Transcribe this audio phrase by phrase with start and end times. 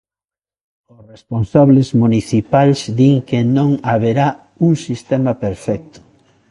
[0.95, 4.27] Os responsables municipais din que non haberá
[4.67, 5.99] un sistema perfecto.